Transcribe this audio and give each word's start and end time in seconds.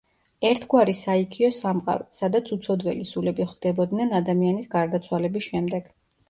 ერთგვარი 0.51 0.93
საიქიო 0.99 1.49
სამყარო, 1.57 2.07
სადაც 2.19 2.49
უცოდველი 2.55 3.05
სულები 3.11 3.47
ხვდებოდნენ 3.53 4.17
ადამიანის 4.21 4.73
გარდაცვალების 4.73 5.51
შემდეგ. 5.53 5.93